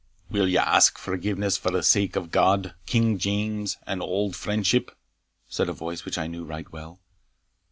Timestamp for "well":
6.73-6.99